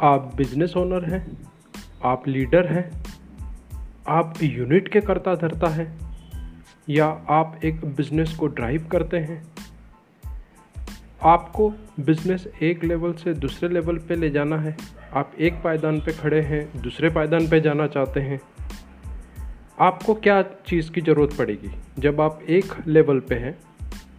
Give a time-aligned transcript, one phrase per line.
[0.00, 1.26] आप business owner हैं,
[2.04, 2.90] आप लीडर हैं,
[4.08, 6.16] आप यूनिट के करता धरता हैं,
[6.88, 9.42] या आप एक बिज़नेस को ड्राइव करते हैं,
[11.22, 11.70] आपको
[12.00, 14.76] बिज़नेस एक लेवल से दूसरे लेवल पे ले जाना है,
[15.14, 18.40] आप एक पायदान पे खड़े हैं, दूसरे पायदान पे जाना चाहते हैं,
[19.80, 21.70] आपको क्या चीज़ की ज़रूरत पड़ेगी?
[21.98, 23.58] जब आप एक लेवल पे हैं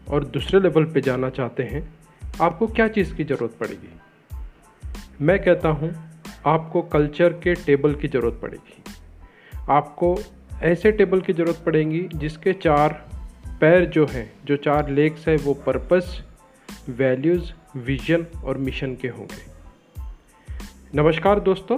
[0.10, 1.88] और दूसरे लेवल पे जाना चाहते हैं,
[2.42, 3.90] आपको क्या चीज़ की ज़रूरत पड़ेगी?
[5.22, 5.90] मैं कहता हूँ,
[6.46, 8.84] आपको कल्चर के टेबल की ज़रूरत पड़ेगी।
[9.70, 10.16] आपको
[10.62, 12.94] ऐसे टेबल की ज़रूरत पड़ेगी जिसके चार
[13.62, 16.22] पैर जो हैं, जो चार लेग्स हैं, वो पर्पस
[16.90, 19.46] वैल्यूज़ विजन और मिशन के होंगे।
[20.96, 21.78] नमस्कार दोस्तों,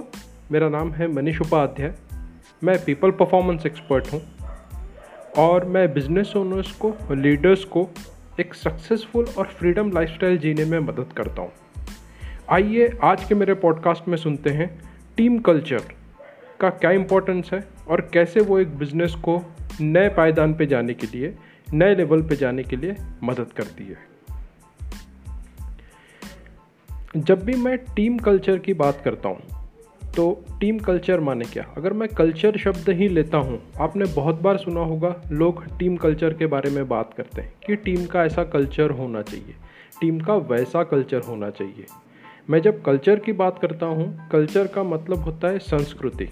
[0.52, 1.94] मेरा नाम है मनीष उपाध्याय।
[2.64, 4.22] मैं पीपल परफॉर्मेंस एक्सपर्ट हूँ
[5.38, 7.88] और मैं बिज़नेस ओनर्स को लीडर्स को
[8.40, 11.52] एक सक्सेसफुल और फ्रीडम लाइफस्टाइल जीने में मदद करता हूँ।
[12.50, 14.66] आइए आज के मेरे पॉडकास्ट में सुनते हैं
[15.16, 15.82] टीम कल्चर
[16.60, 19.38] का क्या इम्पोर्टेंस है और कैसे वो एक बिज़नेस को
[19.80, 21.34] नए पायदान पे जाने के लिए,
[21.74, 23.96] नए लेवल पे जाने के लिए मदद करती है।
[27.16, 31.66] जब भी मैं टीम कल्चर की बात करता हूँ तो टीम कल्चर माने क्या?
[31.76, 36.34] अगर मैं कल्चर शब्द ही लेता हूँ, आपने बहुत बार सुना होगा, लोग टीम कल्चर
[36.34, 39.54] के बारे में बात करते हैं कि टीम का ऐसा कल्चर होना चाहिए
[40.00, 41.86] टीम का वैसा कल्चर होना चाहिए।
[42.50, 46.28] मैं जब कल्चर की बात करता हूँ, कल्चर का मतलब होता है संस्कृति।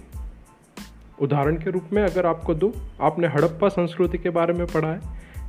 [1.20, 5.00] उदाहरण के रूप में अगर आपको दो, आपने हड़प्पा संस्कृति के बारे में पढ़ा है।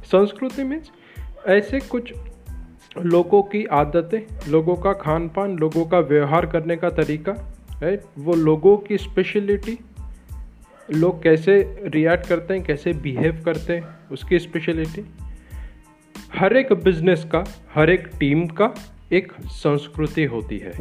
[0.03, 0.91] संस्कृति मीन्स
[1.47, 2.13] ऐसे कुछ
[2.97, 7.31] लोगों की आदतें, लोगों का खान पान लोगों का व्यवहार करने का तरीका
[7.81, 9.79] राइट वो लोगों की स्पेशलिटी
[10.91, 15.05] लोग कैसे रिएक्ट करते हैं, कैसे बिहेव करते हैं, उसकी स्पेशलिटी
[16.39, 18.73] हर एक बिज़नेस का, हर एक टीम का
[19.13, 20.73] एक संस्कृति होती है।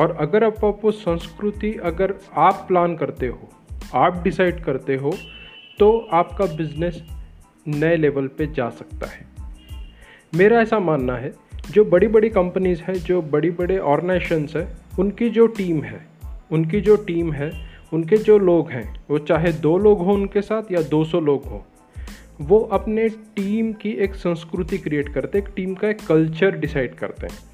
[0.00, 3.48] और अगर आप वो संस्कृति अगर आप प्लान करते हो,
[3.94, 5.16] आप डिसाइड करते हो
[5.78, 7.02] तो आपका बिज़नेस
[7.66, 9.26] नए लेवल पे जा सकता है।
[10.34, 11.32] मेरा ऐसा मानना है,
[11.70, 16.06] जो बड़ी बड़ी कंपनीज़ हैं, जो बड़ी बड़े ऑर्गेनाइजेशंस हैं, उनकी जो टीम है,
[16.50, 17.50] उनकी जो टीम है,
[17.92, 21.60] उनके जो लोग हैं, वो चाहे दो लोग हों उनके साथ या 200 लोग हों,
[22.40, 26.94] वो अपने टीम की एक संस्कृति क्रिएट करते हैं, एक टीम का एक कल्चर डिसाइड
[26.94, 27.51] करते हैं।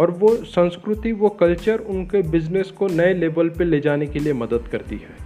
[0.00, 4.32] और वो संस्कृति वो कल्चर उनके बिज़नेस को नए लेवल पे ले जाने के लिए
[4.32, 5.16] मदद करती है।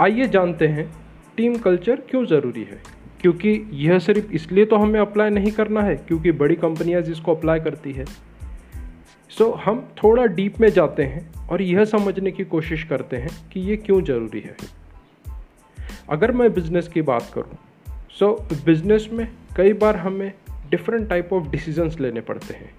[0.00, 0.92] आइए जानते हैं
[1.36, 2.82] टीम कल्चर क्यों ज़रूरी है?
[3.20, 7.60] क्योंकि यह सिर्फ़ इसलिए तो हमें अप्लाई नहीं करना है क्योंकि बड़ी कंपनियाँ जिसको अप्लाई
[7.60, 12.84] करती है। सो so, हम थोड़ा डीप में जाते हैं और यह समझने की कोशिश
[12.84, 14.56] करते हैं कि ये क्यों ज़रूरी है।
[16.10, 17.58] अगर मैं बिज़नेस की बात करूँ
[18.10, 20.32] सो so, बिज़नेस में कई बार हमें
[20.70, 22.74] डिफरेंट टाइप ऑफ़ डिसीजंस लेने पड़ते हैं।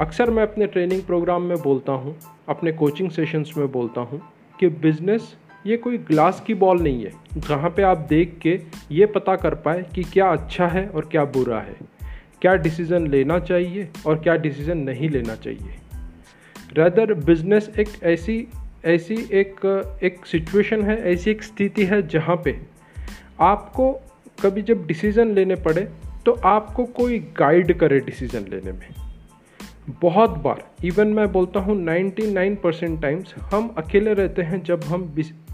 [0.00, 2.14] अक्सर मैं अपने ट्रेनिंग प्रोग्राम में बोलता हूँ,
[2.48, 4.20] अपने कोचिंग सेशंस में बोलता हूँ
[4.60, 5.34] कि बिज़नेस
[5.66, 8.58] ये कोई ग्लास की बॉल नहीं है, जहाँ पे आप देख के
[8.90, 11.76] ये पता कर पाए कि क्या अच्छा है और क्या बुरा है।
[12.40, 15.74] क्या डिसीज़न लेना चाहिए और क्या डिसीज़न नहीं लेना चाहिए।
[16.78, 18.46] रदर बिज़नेस एक ऐसी
[18.84, 22.58] ऐसी एक एक सिचुएशन है, ऐसी एक स्थिति है जहाँ पे
[23.40, 23.92] आपको
[24.42, 25.88] कभी जब डिसीज़न लेने पड़े
[26.26, 29.01] तो आपको कोई गाइड करे डिसीज़न लेने में।
[29.90, 35.02] बहुत बार इवन मैं बोलता हूँ 99 परसेंट टाइम्स हम अकेले रहते हैं जब हम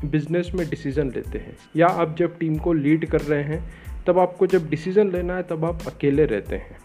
[0.04, 3.70] बिज़नेस में डिसीज़न लेते हैं। या आप जब टीम को लीड कर रहे हैं,
[4.06, 6.76] तब आपको जब डिसीज़न लेना है, तब आप अकेले रहते हैं।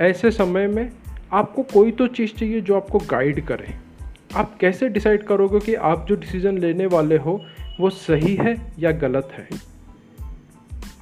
[0.00, 0.92] ऐसे समय में
[1.32, 3.74] आपको कोई तो चीज़ चाहिए जो आपको गाइड करे।
[4.36, 7.44] आप कैसे डिसाइड करोगे कि आप जो डिसीज़न लेने वाले हो,
[7.80, 9.48] वो सही है या गलत है?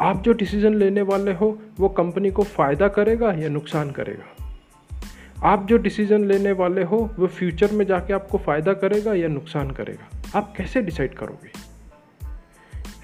[0.01, 4.34] आप जो डिसीज़न लेने वाले हो, वो कंपनी को फ़ायदा करेगा या नुकसान करेगा?
[5.43, 9.71] आप जो डिसीज़न लेने वाले हो वो फ्यूचर में जाके आपको फ़ायदा करेगा या नुकसान
[9.71, 10.39] करेगा?
[10.39, 11.75] आप कैसे डिसाइड करोगे?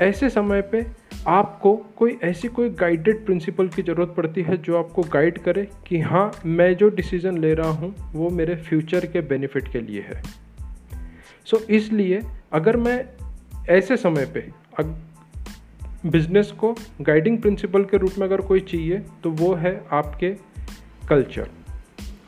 [0.05, 0.87] ऐसे समय पे
[1.27, 6.01] आपको कोई ऐसी कोई गाइडेड प्रिंसिपल की ज़रूरत पड़ती है जो आपको गाइड करे कि
[6.01, 10.23] हाँ मैं जो डिसीज़न ले रहा हूँ वो मेरे फ्यूचर के बेनिफिट के लिए है।
[11.45, 12.21] सो so, इसलिए
[12.53, 13.07] अगर मैं
[13.69, 14.51] ऐसे समय पे
[16.07, 20.31] बिज़नेस को गाइडिंग प्रिंसिपल के रूप में अगर कोई चाहिए तो वो है आपके
[21.09, 21.49] कल्चर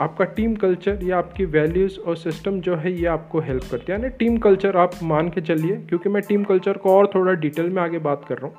[0.02, 3.98] आपका टीम कल्चर या आपकी वैल्यूज़ और सिस्टम जो है ये आपको हेल्प करती है।
[3.98, 7.70] यानी टीम कल्चर आप मान के चलिए, क्योंकि मैं टीम कल्चर को और थोड़ा डिटेल
[7.70, 8.56] में आगे बात कर रहा हूँ।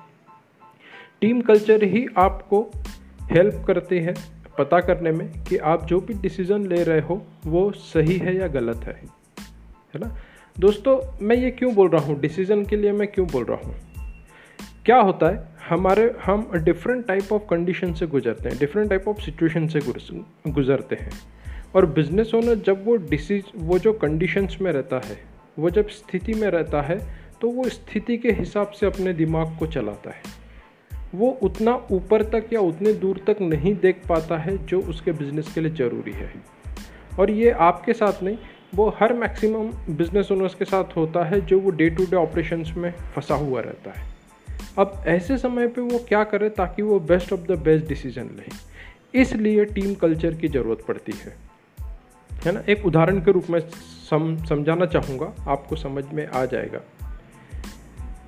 [1.22, 2.72] टीम कल्चर ही आपको
[3.32, 4.14] हेल्प करते हैं
[4.58, 8.48] पता करने में कि आप जो भी डिसीज़न ले रहे हो, वो सही है या
[8.48, 8.94] गलत है।
[9.94, 10.16] है ना?
[10.60, 12.20] दोस्तों, मैं ये क्यों बोल रहा हूँ?
[12.20, 13.76] डिसीज़न के लिए मैं क्यों बोल रहा हूँ?
[14.86, 15.53] क्या होता है?
[15.70, 19.80] हमारे, हम डिफरेंट टाइप ऑफ़ कंडीशन से गुजरते हैं डिफरेंट टाइप ऑफ़ सिचुएशन से
[20.48, 21.12] गुजरते हैं।
[21.76, 25.18] और बिज़नेस ओनर जब वो डिसीज वो जो कंडीशंस में रहता है,
[25.60, 26.98] वो जब स्थिति में रहता है
[27.42, 30.22] तो वो स्थिति के हिसाब से अपने दिमाग को चलाता है।
[31.16, 35.54] वो उतना ऊपर तक या उतने दूर तक नहीं देख पाता है जो उसके बिज़नेस
[35.54, 36.34] के लिए ज़रूरी है।
[37.20, 38.38] और ये आपके साथ नहीं,
[38.76, 42.74] वो हर मैक्सिमम बिज़नेस ओनर्स के साथ होता है जो वो डे टू डे ऑपरेशंस
[42.78, 44.13] में फंसा हुआ रहता है।
[44.80, 48.74] अब ऐसे समय पे वो क्या करे ताकि वो best of the best decision ले।
[49.22, 51.36] इसलिए टीम कल्चर की ज़रूरत पड़ती है।
[52.46, 52.64] है ना?
[52.70, 53.60] एक उदाहरण के रूप में
[54.10, 56.80] सम, समझाना चाहूँगा, आपको समझ में आ जाएगा।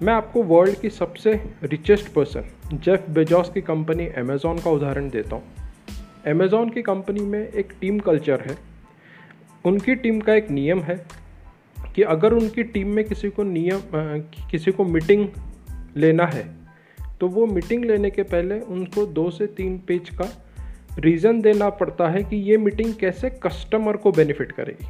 [0.01, 2.44] मैं आपको वर्ल्ड की सबसे रिचेस्ट पर्सन
[2.74, 5.44] जेफ बेजॉस की कंपनी अमेज़ॉन का उदाहरण देता हूँ।
[6.27, 8.57] अमेज़ॉन की कंपनी में एक टीम कल्चर है।
[9.65, 11.06] उनकी टीम का एक नियम है
[11.95, 13.80] कि अगर उनकी टीम में किसी को नियम
[14.51, 15.27] किसी को मीटिंग
[15.95, 16.44] लेना है।
[17.19, 20.30] तो वो मीटिंग लेने के पहले उनको दो से तीन पेज का
[21.00, 24.88] रीज़न देना पड़ता है कि ये मीटिंग कैसे कस्टमर को बेनिफिट करेगी।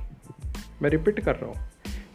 [0.81, 1.67] मैं रिपीट कर रहा हूँ।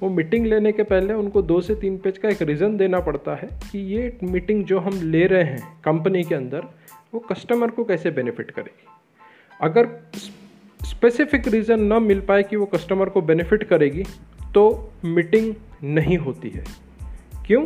[0.02, 3.34] वो मीटिंग लेने के पहले उनको दो से तीन पेज का एक रीज़न देना पड़ता
[3.34, 6.64] है कि ये मीटिंग जो हम ले रहे हैं कंपनी के अंदर,
[7.14, 8.86] वो कस्टमर को कैसे बेनिफिट करेगी।
[9.60, 9.88] अगर
[10.80, 14.04] स्पेसिफिक रीज़न ना मिल पाए कि वो कस्टमर को बेनिफिट करेगी
[14.54, 15.54] तो मीटिंग
[15.84, 16.64] नहीं होती है।
[17.46, 17.64] क्यों?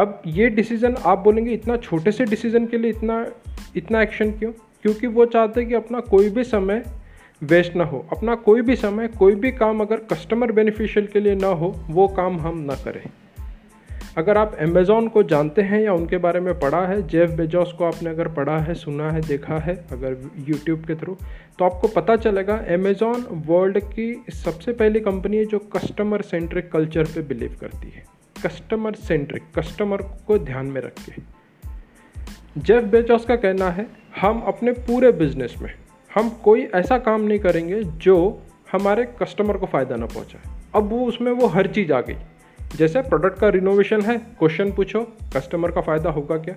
[0.00, 3.26] अब ये डिसीज़न आप बोलेंगे इतना छोटे से डिसीज़न के लिए इतना
[3.76, 4.52] इतना एक्शन क्यों?
[4.82, 6.82] क्योंकि वो चाहते हैं कि अपना कोई भी समय
[7.42, 11.34] वेस्ट ना हो। अपना कोई भी समय, कोई भी काम अगर कस्टमर बेनिफिशियल के लिए
[11.34, 13.02] ना हो, वो काम हम ना करें।
[14.18, 17.84] अगर आप अमेज़ोन को जानते हैं या उनके बारे में पढ़ा है जेफ बेजॉस को
[17.84, 21.16] आपने अगर पढ़ा है, सुना है, देखा है, अगर यूट्यूब के थ्रू
[21.58, 27.04] तो आपको पता चलेगा अमेज़ोन वर्ल्ड की सबसे पहली कंपनी है जो कस्टमर सेंट्रिक कल्चर
[27.04, 31.22] पे बिलीव करती है। कस्टमर सेंट्रिक कस्टमर को ध्यान में रख के।
[32.58, 33.86] जेफ बेजॉस का कहना है,
[34.20, 35.72] हम अपने पूरे बिज़नेस में,
[36.10, 38.16] हम कोई ऐसा काम नहीं करेंगे जो
[38.72, 42.16] हमारे कस्टमर को फ़ायदा ना पहुँचाए। अब वो उसमें वो हर चीज़ आ गई।
[42.76, 45.02] जैसे प्रोडक्ट का रिनोवेशन है क्वेश्चन पूछो
[45.36, 46.54] कस्टमर का फ़ायदा होगा क्या?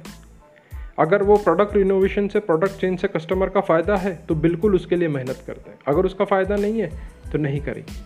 [0.99, 4.95] अगर वो प्रोडक्ट रिनोवेशन से प्रोडक्ट चेंज से कस्टमर का फ़ायदा है तो बिल्कुल उसके
[4.95, 6.89] लिए मेहनत करते हैं। अगर उसका फ़ायदा नहीं है
[7.31, 8.01] तो नहीं करेंगे।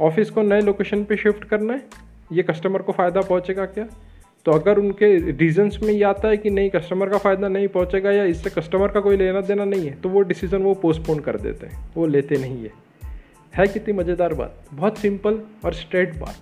[0.00, 3.86] ऑफ़िस को नए लोकेशन पे शिफ्ट करना है ये कस्टमर को फ़ायदा पहुंचेगा क्या?
[4.46, 8.10] तो अगर उनके रीजंस में ये आता है कि नहीं कस्टमर का फ़ायदा नहीं पहुंचेगा
[8.12, 11.36] या इससे कस्टमर का कोई लेना देना नहीं है तो वो डिसीज़न वो पोस्टपोन कर
[11.36, 12.70] देते हैं, वो लेते नहीं है।
[13.54, 16.36] है कितनी मज़ेदार बात, बहुत सिंपल और स्ट्रेट बात,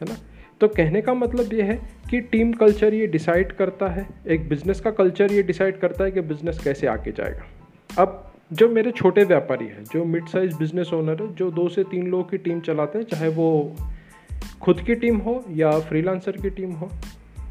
[0.00, 0.16] है ना?
[0.60, 1.76] तो कहने का मतलब ये है
[2.10, 6.10] कि टीम कल्चर ये डिसाइड करता है, एक बिज़नेस का कल्चर ये डिसाइड करता है
[6.10, 10.92] कि बिज़नेस कैसे आगे जाएगा। अब जो मेरे छोटे व्यापारी हैं, जो मिड साइज़ बिज़नेस
[10.92, 13.76] ओनर है, जो दो से तीन लोगों की टीम चलाते हैं, चाहे वो
[14.62, 16.90] खुद की टीम हो या फ्रीलांसर की टीम हो,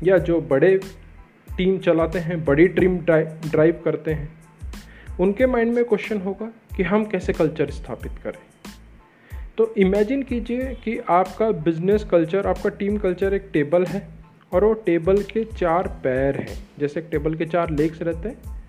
[0.03, 0.79] या जो बड़े
[1.57, 4.33] टीम चलाते हैं, बड़ी टीम ड्राइव करते हैं,
[5.19, 8.39] उनके माइंड में क्वेश्चन होगा कि हम कैसे कल्चर स्थापित करें।
[9.57, 14.07] तो इमेजिन कीजिए कि आपका बिज़नेस कल्चर आपका टीम कल्चर एक टेबल है
[14.53, 18.63] और वो टेबल के चार पैर हैं। जैसे एक टेबल के चार लेग्स रहते हैं,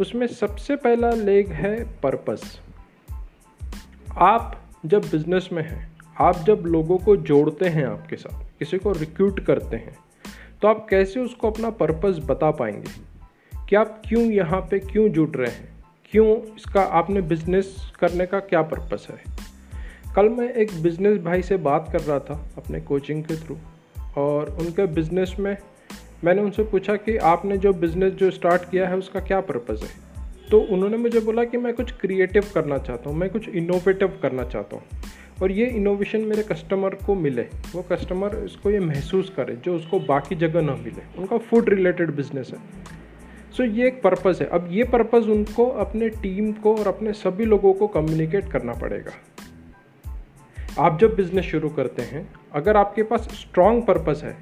[0.00, 2.60] उसमें सबसे पहला लेग है पर्पस
[4.18, 8.92] आप जब बिज़नेस में हैं आप जब लोगों को जोड़ते हैं आपके साथ, किसी को
[8.92, 9.96] रिक्रूट करते हैं
[10.62, 12.90] तो आप कैसे उसको अपना पर्पस बता पाएँगे?
[13.68, 15.68] कि आप क्यों यहाँ पे क्यों जुड़ रहे हैं?
[16.10, 19.36] क्यों इसका आपने बिज़नेस करने का क्या पर्पस है?
[20.16, 23.56] कल मैं एक बिज़नेस भाई से बात कर रहा था अपने कोचिंग के थ्रू
[24.16, 25.56] और उनके बिज़नेस में
[26.24, 29.90] मैंने उनसे पूछा कि आपने जो बिज़नेस जो स्टार्ट किया है, उसका क्या पर्पज़ है?
[30.50, 34.44] तो उन्होंने मुझे बोला कि मैं कुछ क्रिएटिव करना चाहता हूँ, मैं कुछ इनोवेटिव करना
[34.44, 34.84] चाहता हूँ।
[35.42, 40.00] और ये इनोवेशन मेरे कस्टमर को मिले। वो कस्टमर इसको ये महसूस करे जो उसको
[40.00, 42.58] बाकी जगह ना मिले। उनका फ़ूड रिलेटेड बिज़नेस है।
[43.52, 47.12] सो so, ये एक पर्पज़ है। अब ये पर्पज़ उनको अपने टीम को और अपने
[47.12, 49.12] सभी लोगों को कम्युनिकेट करना पड़ेगा।
[50.78, 54.36] आप जब बिज़नेस शुरू करते हैं अगर आपके पास स्ट्रॉन्ग पर्पज़ है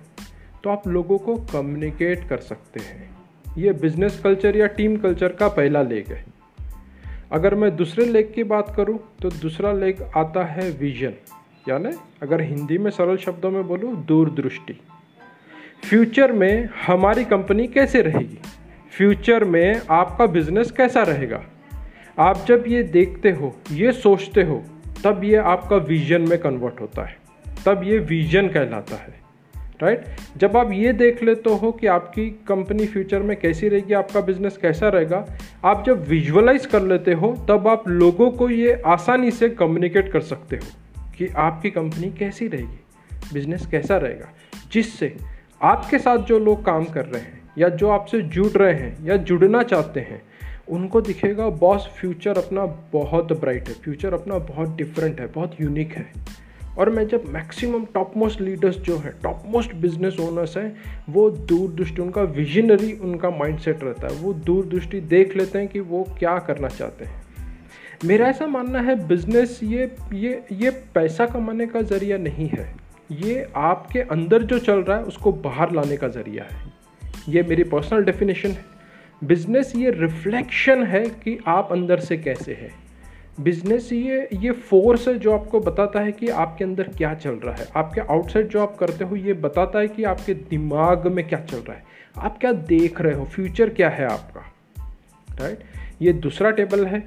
[0.64, 3.16] तो आप लोगों को कम्युनिकेट कर सकते हैं।
[3.58, 6.35] ये बिज़नेस कल्चर या टीम कल्चर का पहला लेग है।
[7.32, 11.12] अगर मैं दूसरे लेग की बात करूँ तो दूसरा लेग आता है विजन
[11.68, 11.90] यानी
[12.22, 14.80] अगर हिंदी में सरल शब्दों में बोलूँ, दूरदृष्टि.
[15.88, 18.38] फ्यूचर में हमारी कंपनी कैसे रहेगी?
[18.96, 21.44] फ्यूचर में आपका बिज़नेस कैसा रहेगा?
[22.18, 24.64] आप जब ये देखते हो, ये सोचते हो,
[25.04, 27.16] तब ये आपका विजन में कन्वर्ट होता है.
[27.66, 29.25] तब ये विजन कहलाता है.
[29.82, 30.38] Right right?
[30.38, 34.56] जब आप ये देख लेते हो कि आपकी कंपनी फ्यूचर में कैसी रहेगी, आपका बिज़नेस
[34.56, 35.24] कैसा रहेगा,
[35.64, 40.20] आप जब विजुअलाइज कर लेते हो, तब आप लोगों को ये आसानी से कम्युनिकेट कर
[40.20, 42.78] सकते हो कि आपकी कंपनी कैसी रहेगी
[43.34, 44.28] बिज़नेस कैसा रहेगा
[44.72, 45.16] जिससे
[45.62, 49.16] आपके साथ जो लोग काम कर रहे हैं, या जो आपसे जुड़ रहे हैं, या
[49.16, 50.22] जुड़ना चाहते हैं,
[50.68, 55.92] उनको दिखेगा, बॉस फ्यूचर अपना बहुत ब्राइट है फ्यूचर अपना बहुत डिफरेंट है, बहुत यूनिक
[55.92, 56.12] है
[56.78, 60.76] और मैं जब मैक्सिमम टॉप मोस्ट लीडर्स जो है टॉप मोस्ट बिज़नेस ओनर्स हैं,
[61.08, 65.68] वो दूर दृष्टि उनका विजनरी उनका माइंडसेट रहता है। वो दूर दृष्टि देख लेते हैं
[65.68, 67.22] कि वो क्या करना चाहते हैं।
[68.04, 72.76] मेरा ऐसा मानना है बिज़नेस ये ये ये पैसा कमाने का ज़रिया नहीं है।
[73.12, 76.72] ये आपके अंदर जो चल रहा है, उसको बाहर लाने का ज़रिया है।
[77.28, 78.64] ये मेरी पर्सनल डेफिनेशन है।
[79.24, 82.85] बिज़नेस ये रिफ्लेक्शन है कि आप अंदर से कैसे है।
[83.38, 87.54] बिज़नेस, ये ये फोर्स है जो आपको बताता है कि आपके अंदर क्या चल रहा
[87.54, 91.40] है। आपके आउटसाइड जो आप करते हो, ये बताता है कि आपके दिमाग में क्या
[91.40, 91.84] चल रहा है।
[92.16, 93.24] आप क्या देख रहे हो?
[93.24, 94.40] फ्यूचर क्या है आपका?
[95.28, 95.58] राइट
[96.02, 97.00] ये दूसरा टेबल है।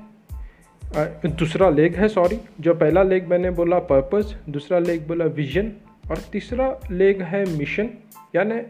[1.28, 5.72] दूसरा लेग है सॉरी जो पहला लेग मैंने बोला पर्पस दूसरा लेग बोला विजन
[6.12, 7.90] और तीसरा लेग है मिशन
[8.36, 8.62] यानी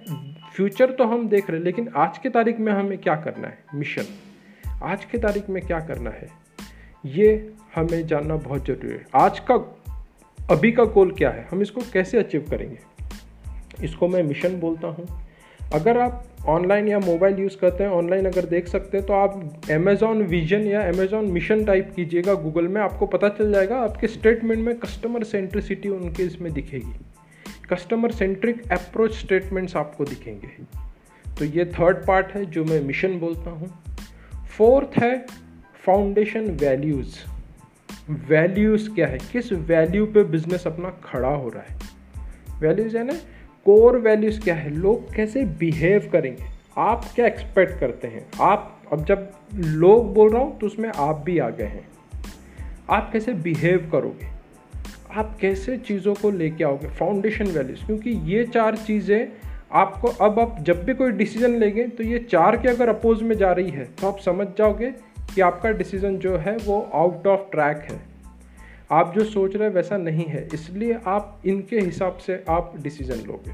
[0.55, 3.57] फ्यूचर तो हम देख रहे हैं, लेकिन आज की तारीख में हमें क्या करना है?
[3.75, 4.05] मिशन
[4.83, 6.27] आज की तारीख में क्या करना है?
[7.05, 9.55] ये हमें जानना बहुत ज़रूरी है। आज का,
[10.51, 11.47] अभी का गोल क्या है?
[11.51, 12.77] हम इसको कैसे अचीव करेंगे?
[13.83, 15.07] इसको मैं मिशन बोलता हूँ।
[15.73, 19.61] अगर आप ऑनलाइन या मोबाइल यूज़ करते हैं ऑनलाइन अगर देख सकते हैं तो आप
[19.71, 24.65] अमेज़ॉन विजन या अमेज़ॉन मिशन टाइप कीजिएगा गूगल में, आपको पता चल जाएगा, आपके स्टेटमेंट
[24.65, 26.93] में कस्टमर सेंट्रिसिटी उनके इसमें दिखेगी।
[27.69, 30.47] कस्टमर सेंट्रिक अप्रोच स्टेटमेंट्स आपको दिखेंगे।
[31.37, 33.71] तो ये थर्ड पार्ट है, जो मैं मिशन बोलता हूँ।
[34.57, 35.25] फोर्थ है
[35.89, 37.15] फाउंडेशन वैल्यूज़
[38.29, 39.17] वैल्यूज़ क्या है?
[39.31, 41.79] किस वैल्यू पे बिज़नेस अपना खड़ा हो रहा है?
[42.59, 43.13] वैल्यूज़ है ना
[43.65, 44.75] कोर वैल्यूज़ क्या है?
[44.75, 46.43] लोग कैसे बिहेव करेंगे?
[46.77, 48.27] आप क्या एक्सपेक्ट करते हैं?
[48.41, 51.87] आप, अब जब लोग बोल रहा हूँ तो उसमें आप भी आ गए हैं।
[52.89, 54.27] आप कैसे बिहेव करोगे?
[55.15, 56.87] आप कैसे चीज़ों को लेके आओगे?
[56.87, 59.27] फाउंडेशन वैल्यूज़ क्योंकि ये चार चीज़ें
[59.71, 63.35] आपको अब आप जब भी कोई डिसीज़न लेंगे तो ये चार के अगर अपोज में
[63.35, 67.51] जा रही है तो आप समझ जाओगे कि आपका डिसीज़न जो है वो आउट ऑफ़
[67.51, 67.99] ट्रैक है।
[68.91, 73.27] आप जो सोच रहे हैं वैसा नहीं है, इसलिए आप इनके हिसाब से आप डिसीज़न
[73.27, 73.51] लोगे।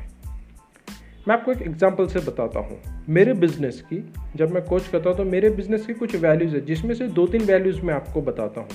[1.27, 2.79] मैं आपको एक एग्जांपल से बताता हूँ।
[3.09, 4.03] मेरे बिज़नेस की,
[4.35, 7.27] जब मैं कोच करता हूँ तो मेरे बिज़नेस की कुछ वैल्यूज़ है, जिसमें से दो
[7.27, 8.69] तीन वैल्यूज़ मैं आपको बताता हूँ।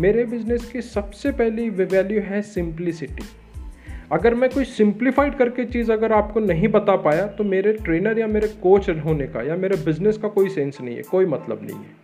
[0.00, 3.24] मेरे बिज़नेस की सबसे पहली वैल्यू है सिंप्लिसिटी
[4.12, 8.26] अगर मैं कोई सिंप्लीफाइड करके चीज़ अगर आपको नहीं बता पाया तो मेरे ट्रेनर या
[8.26, 11.78] मेरे कोच होने का या मेरे बिज़नेस का कोई सेंस नहीं है, कोई मतलब नहीं
[11.78, 12.03] है।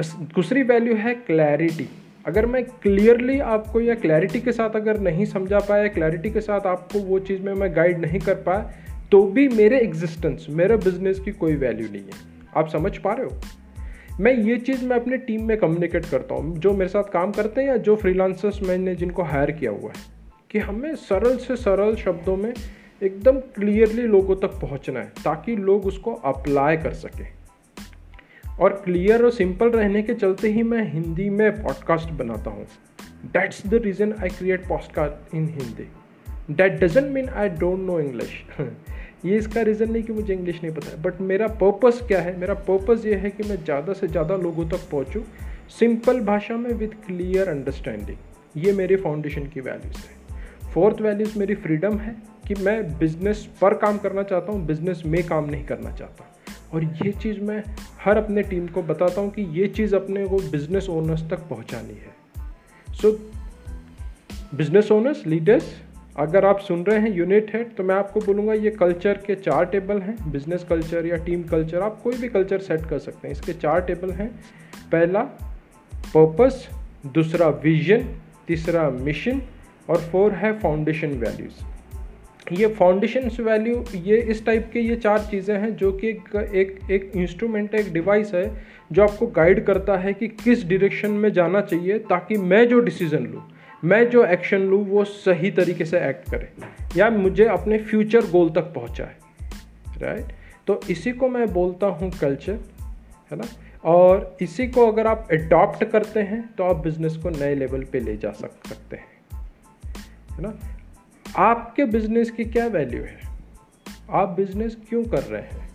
[0.00, 1.88] दूसरी वैल्यू है क्लैरिटी
[2.26, 6.66] अगर मैं क्लियरली आपको या क्लैरिटी के साथ अगर नहीं समझा पाया क्लैरिटी के साथ
[6.66, 8.70] आपको वो चीज़ में मैं गाइड नहीं कर पाया
[9.12, 12.26] तो भी मेरे एग्जिस्टेंस मेरे बिज़नेस की कोई वैल्यू नहीं है.
[12.56, 13.40] आप समझ पा रहे हो?
[14.20, 17.60] मैं ये चीज़ मैं अपने टीम में कम्युनिकेट करता हूँ, जो मेरे साथ काम करते
[17.60, 20.02] हैं या जो फ्रीलांसर्स मैंने जिनको हायर किया हुआ है,
[20.50, 22.52] कि हमें सरल से सरल शब्दों में
[23.02, 27.26] एकदम क्लियरली लोगों तक पहुँचना है, ताकि लोग उसको अप्लाई कर सकें।
[28.60, 32.66] और क्लियर और सिंपल रहने के चलते ही मैं हिंदी में पॉडकास्ट बनाता हूँ।
[33.26, 35.88] That's the reason I create podcast in Hindi
[36.50, 38.30] that doesn't mean I don't know English
[39.24, 42.36] ये इसका रीज़न नहीं कि मुझे इंग्लिश नहीं पता है। बट मेरा पर्पस क्या है?
[42.40, 45.24] मेरा पर्पस ये है कि मैं ज़्यादा से ज़्यादा लोगों तक पहुँचूँ
[45.78, 48.16] सिंपल भाषा में विथ क्लियर अंडरस्टैंडिंग
[48.56, 52.16] ये मेरे फाउंडेशन की वैल्यूज़ है। फोर्थ वैल्यूज़ मेरी फ्रीडम है
[52.48, 56.34] कि मैं बिज़नेस पर काम करना चाहता हूँ बिज़नेस में काम नहीं करना चाहता।
[56.74, 57.62] और ये चीज़ मैं
[58.04, 61.94] हर अपने टीम को बताता हूँ कि ये चीज़ अपने को बिज़नेस ओनर्स तक पहुँचानी
[61.94, 63.12] है। सो
[64.54, 65.76] बिज़नेस ओनर्स लीडर्स
[66.16, 69.64] अगर आप सुन रहे हैं यूनिट हेड तो मैं आपको बोलूँगा ये कल्चर के चार
[69.66, 73.32] टेबल हैं बिज़नेस कल्चर या टीम कल्चर आप कोई भी कल्चर सेट कर सकते हैं।
[73.32, 74.28] इसके चार टेबल हैं।
[74.92, 75.22] पहला
[75.92, 76.68] पर्पस
[77.06, 78.08] दूसरा विजन
[78.48, 79.42] तीसरा मिशन
[79.90, 81.62] और फोर है फाउंडेशन वैल्यूज़
[82.52, 87.10] ये फाउंडेशन वैल्यू ये इस टाइप के ये चार चीज़ें हैं जो कि एक एक
[87.16, 88.44] इंस्ट्रूमेंट है, एक डिवाइस है,
[88.92, 93.26] जो आपको गाइड करता है कि किस डायरेक्शन में जाना चाहिए ताकि मैं जो डिसीज़न
[93.26, 93.42] लूँ,
[93.84, 96.48] मैं जो एक्शन लूँ, वो सही तरीके से एक्ट करे,
[96.96, 99.14] या मुझे अपने फ्यूचर गोल तक पहुँचाए
[99.98, 100.32] राइट
[100.66, 102.58] तो इसी को मैं बोलता हूँ कल्चर
[103.30, 103.48] है ना?
[103.84, 108.00] और इसी को अगर आप अडॉप्ट करते हैं तो आप बिज़नेस को नए लेवल पे
[108.00, 109.40] ले जा सक, सकते हैं,
[110.30, 110.58] है ना?
[111.36, 113.20] आपके बिज़नेस की क्या वैल्यू है?
[114.10, 115.68] आप बिज़नेस क्यों कर रहे हैं?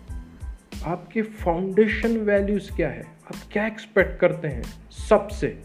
[0.86, 3.02] आपकी फाउंडेशन वैल्यूज़ क्या है?
[3.02, 4.64] आप क्या एक्सपेक्ट करते हैं?
[4.92, 5.64] सबसे,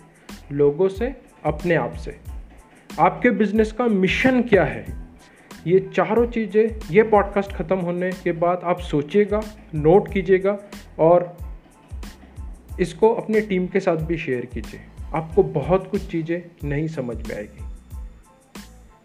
[0.52, 2.18] लोगों से, अपने आप से।
[3.00, 4.87] आपके बिज़नेस का मिशन क्या है?
[5.66, 9.40] ये चारों चीज़ें, ये पॉडकास्ट ख़त्म होने के बाद आप सोचिएगा
[9.75, 10.59] नोट कीजिएगा
[10.99, 11.37] और
[12.80, 14.80] इसको अपने टीम के साथ भी शेयर कीजिए।
[15.14, 17.67] आपको बहुत कुछ चीज़ें नहीं समझ में आएगी।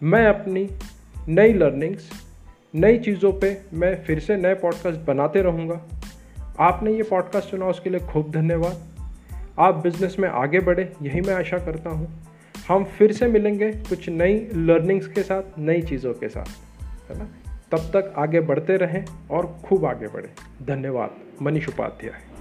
[0.04, 0.70] मैं अपनी
[1.28, 2.12] नई लर्निंग्स
[2.76, 5.82] नई चीज़ों पे मैं फिर से नए पॉडकास्ट बनाते रहूँगा।
[6.60, 9.06] आपने ये पॉडकास्ट सुना, उसके लिए खूब धन्यवाद।
[9.60, 12.24] आप बिज़नेस में आगे बढ़े, यही मैं आशा करता हूँ।
[12.68, 16.46] हम फिर से मिलेंगे कुछ नई लर्निंग्स के साथ, नई चीज़ों के साथ,
[17.12, 17.30] है ना?
[17.72, 22.33] तब तक आगे बढ़ते रहें और खूब आगे बढ़ें। धन्यवाद। मनीष उपाध्याय।